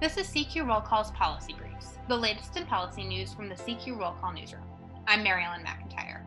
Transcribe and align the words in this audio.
This 0.00 0.16
is 0.16 0.28
CQ 0.28 0.68
Roll 0.68 0.80
Call's 0.80 1.10
Policy 1.10 1.56
Briefs, 1.58 1.98
the 2.06 2.16
latest 2.16 2.56
in 2.56 2.64
policy 2.66 3.02
news 3.02 3.34
from 3.34 3.48
the 3.48 3.56
CQ 3.56 3.98
Roll 3.98 4.12
Call 4.12 4.32
newsroom. 4.32 4.62
I'm 5.08 5.24
Maryellen 5.24 5.66
McIntyre. 5.66 6.24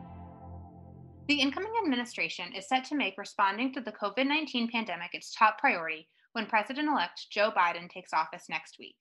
The 1.29 1.39
incoming 1.39 1.71
administration 1.81 2.53
is 2.53 2.67
set 2.67 2.83
to 2.85 2.97
make 2.97 3.17
responding 3.17 3.73
to 3.73 3.79
the 3.79 3.93
COVID 3.93 4.27
19 4.27 4.69
pandemic 4.69 5.11
its 5.13 5.33
top 5.33 5.57
priority 5.57 6.09
when 6.33 6.47
President 6.47 6.89
elect 6.89 7.27
Joe 7.31 7.49
Biden 7.49 7.89
takes 7.89 8.11
office 8.11 8.47
next 8.49 8.75
week. 8.77 8.97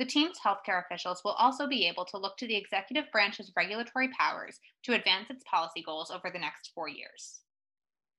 The 0.00 0.06
team's 0.06 0.40
healthcare 0.44 0.84
officials 0.84 1.22
will 1.24 1.34
also 1.38 1.68
be 1.68 1.86
able 1.86 2.04
to 2.06 2.18
look 2.18 2.36
to 2.38 2.48
the 2.48 2.56
executive 2.56 3.04
branch's 3.12 3.52
regulatory 3.56 4.08
powers 4.18 4.58
to 4.86 4.94
advance 4.94 5.30
its 5.30 5.44
policy 5.48 5.84
goals 5.86 6.10
over 6.10 6.30
the 6.32 6.40
next 6.40 6.72
four 6.74 6.88
years. 6.88 7.42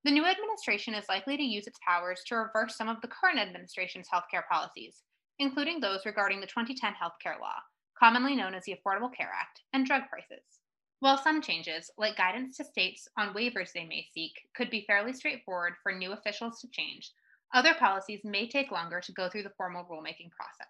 The 0.05 0.11
new 0.11 0.25
administration 0.25 0.93
is 0.93 1.09
likely 1.09 1.35
to 1.35 1.43
use 1.43 1.67
its 1.67 1.79
powers 1.85 2.21
to 2.27 2.35
reverse 2.35 2.77
some 2.77 2.87
of 2.87 3.01
the 3.01 3.09
current 3.09 3.39
administration's 3.39 4.07
healthcare 4.07 4.47
policies, 4.49 5.03
including 5.41 5.79
those 5.79 6.05
regarding 6.05 6.39
the 6.39 6.45
2010 6.45 6.93
healthcare 6.93 7.39
law, 7.41 7.55
commonly 7.97 8.35
known 8.35 8.53
as 8.53 8.63
the 8.65 8.75
Affordable 8.75 9.13
Care 9.13 9.31
Act, 9.35 9.61
and 9.73 9.85
drug 9.85 10.03
prices. 10.07 10.59
While 10.99 11.17
some 11.17 11.41
changes, 11.41 11.89
like 11.97 12.15
guidance 12.15 12.57
to 12.57 12.63
states 12.63 13.07
on 13.17 13.33
waivers 13.33 13.73
they 13.73 13.85
may 13.85 14.05
seek, 14.13 14.33
could 14.55 14.69
be 14.69 14.85
fairly 14.85 15.13
straightforward 15.13 15.73
for 15.81 15.91
new 15.91 16.11
officials 16.11 16.61
to 16.61 16.69
change, 16.69 17.11
other 17.55 17.73
policies 17.73 18.21
may 18.23 18.47
take 18.47 18.71
longer 18.71 19.01
to 19.01 19.11
go 19.11 19.27
through 19.29 19.41
the 19.41 19.53
formal 19.57 19.83
rulemaking 19.83 20.29
process. 20.29 20.67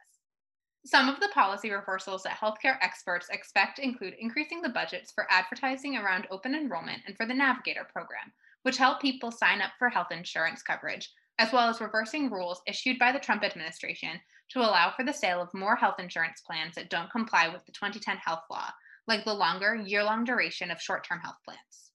Some 0.85 1.09
of 1.09 1.19
the 1.19 1.30
policy 1.33 1.69
reversals 1.69 2.23
that 2.23 2.39
healthcare 2.39 2.77
experts 2.81 3.27
expect 3.30 3.77
include 3.77 4.16
increasing 4.19 4.61
the 4.61 4.69
budgets 4.69 5.11
for 5.11 5.27
advertising 5.30 5.97
around 5.97 6.27
open 6.31 6.55
enrollment 6.55 7.02
and 7.05 7.17
for 7.17 7.25
the 7.25 7.33
Navigator 7.33 7.85
program, 7.91 8.31
which 8.63 8.77
help 8.77 9.02
people 9.02 9.31
sign 9.31 9.61
up 9.61 9.72
for 9.77 9.89
health 9.89 10.11
insurance 10.11 10.63
coverage, 10.63 11.11
as 11.40 11.52
well 11.52 11.67
as 11.70 11.81
reversing 11.81 12.30
rules 12.30 12.62
issued 12.67 12.99
by 12.99 13.12
the 13.12 13.20
Trump 13.20 13.44
administration 13.44 14.20
to 14.52 14.59
allow 14.59 14.92
for 14.92 15.03
the 15.03 15.14
sale 15.14 15.42
of 15.42 15.53
more 15.53 15.75
health 15.75 16.00
insurance 16.00 16.42
plans 16.42 16.75
that 16.75 16.89
don't 16.89 17.09
comply 17.09 17.47
with 17.47 17.66
the 17.66 17.72
2010 17.72 18.17
health 18.17 18.44
law, 18.50 18.69
like 19.08 19.25
the 19.25 19.33
longer, 19.33 19.75
year 19.75 20.03
long 20.03 20.23
duration 20.23 20.70
of 20.70 20.81
short 20.81 21.05
term 21.08 21.20
health 21.20 21.38
plans. 21.45 21.92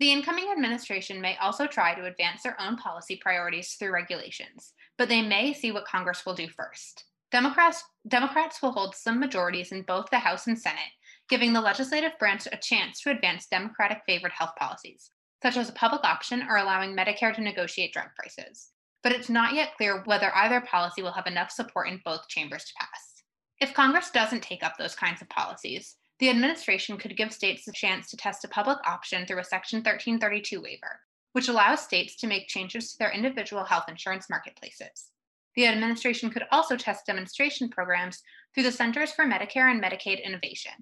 The 0.00 0.12
incoming 0.12 0.50
administration 0.50 1.20
may 1.20 1.36
also 1.36 1.66
try 1.66 1.94
to 1.94 2.06
advance 2.06 2.42
their 2.42 2.60
own 2.60 2.76
policy 2.76 3.18
priorities 3.22 3.74
through 3.74 3.92
regulations, 3.92 4.72
but 4.98 5.08
they 5.08 5.22
may 5.22 5.52
see 5.52 5.72
what 5.72 5.86
Congress 5.86 6.26
will 6.26 6.34
do 6.34 6.48
first. 6.48 7.04
Democrats, 7.30 7.84
Democrats 8.08 8.60
will 8.60 8.72
hold 8.72 8.94
some 8.94 9.20
majorities 9.20 9.72
in 9.72 9.82
both 9.82 10.10
the 10.10 10.18
House 10.18 10.46
and 10.46 10.58
Senate, 10.58 10.92
giving 11.28 11.52
the 11.52 11.60
legislative 11.60 12.18
branch 12.18 12.48
a 12.50 12.56
chance 12.56 13.00
to 13.00 13.10
advance 13.10 13.46
Democratic 13.46 14.02
favored 14.06 14.32
health 14.32 14.52
policies, 14.58 15.10
such 15.42 15.56
as 15.56 15.68
a 15.68 15.74
public 15.74 16.02
option 16.02 16.42
or 16.48 16.56
allowing 16.56 16.96
Medicare 16.96 17.34
to 17.34 17.40
negotiate 17.40 17.92
drug 17.92 18.08
prices 18.18 18.72
but 19.02 19.12
it's 19.12 19.28
not 19.28 19.54
yet 19.54 19.76
clear 19.76 20.02
whether 20.04 20.34
either 20.36 20.60
policy 20.60 21.02
will 21.02 21.12
have 21.12 21.26
enough 21.26 21.50
support 21.50 21.88
in 21.88 22.00
both 22.04 22.28
chambers 22.28 22.64
to 22.64 22.72
pass. 22.78 23.22
If 23.60 23.74
Congress 23.74 24.10
doesn't 24.10 24.42
take 24.42 24.62
up 24.62 24.76
those 24.78 24.94
kinds 24.94 25.20
of 25.22 25.28
policies, 25.28 25.96
the 26.18 26.30
administration 26.30 26.98
could 26.98 27.16
give 27.16 27.32
states 27.32 27.66
a 27.66 27.72
chance 27.72 28.10
to 28.10 28.16
test 28.16 28.44
a 28.44 28.48
public 28.48 28.78
option 28.86 29.26
through 29.26 29.40
a 29.40 29.44
Section 29.44 29.78
1332 29.78 30.60
waiver, 30.60 31.00
which 31.32 31.48
allows 31.48 31.80
states 31.80 32.16
to 32.16 32.26
make 32.26 32.48
changes 32.48 32.92
to 32.92 32.98
their 32.98 33.12
individual 33.12 33.64
health 33.64 33.84
insurance 33.88 34.28
marketplaces. 34.28 35.10
The 35.56 35.66
administration 35.66 36.30
could 36.30 36.44
also 36.52 36.76
test 36.76 37.06
demonstration 37.06 37.68
programs 37.68 38.22
through 38.54 38.64
the 38.64 38.72
Centers 38.72 39.12
for 39.12 39.24
Medicare 39.24 39.70
and 39.70 39.82
Medicaid 39.82 40.22
Innovation, 40.24 40.72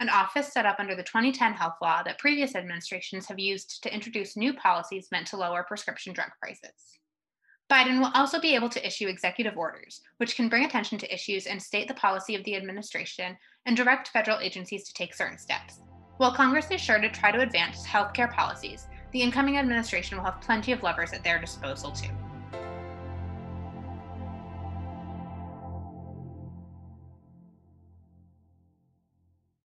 an 0.00 0.08
office 0.10 0.52
set 0.52 0.66
up 0.66 0.76
under 0.78 0.94
the 0.94 1.02
2010 1.02 1.54
health 1.54 1.76
law 1.80 2.02
that 2.02 2.18
previous 2.18 2.54
administrations 2.54 3.26
have 3.26 3.38
used 3.38 3.82
to 3.82 3.94
introduce 3.94 4.36
new 4.36 4.52
policies 4.52 5.08
meant 5.10 5.26
to 5.28 5.36
lower 5.36 5.62
prescription 5.62 6.12
drug 6.12 6.30
prices. 6.40 6.98
Biden 7.70 7.98
will 7.98 8.12
also 8.14 8.40
be 8.40 8.54
able 8.54 8.68
to 8.68 8.86
issue 8.86 9.08
executive 9.08 9.56
orders, 9.56 10.00
which 10.18 10.36
can 10.36 10.48
bring 10.48 10.64
attention 10.64 10.98
to 10.98 11.12
issues 11.12 11.46
and 11.46 11.60
state 11.60 11.88
the 11.88 11.94
policy 11.94 12.36
of 12.36 12.44
the 12.44 12.54
administration 12.54 13.36
and 13.66 13.76
direct 13.76 14.08
federal 14.08 14.38
agencies 14.38 14.84
to 14.84 14.94
take 14.94 15.12
certain 15.12 15.38
steps. 15.38 15.80
While 16.18 16.32
Congress 16.32 16.70
is 16.70 16.80
sure 16.80 17.00
to 17.00 17.10
try 17.10 17.32
to 17.32 17.40
advance 17.40 17.84
healthcare 17.84 18.32
policies, 18.32 18.86
the 19.10 19.20
incoming 19.20 19.58
administration 19.58 20.16
will 20.16 20.24
have 20.24 20.40
plenty 20.40 20.70
of 20.70 20.84
levers 20.84 21.12
at 21.12 21.24
their 21.24 21.40
disposal 21.40 21.90
too. 21.90 22.10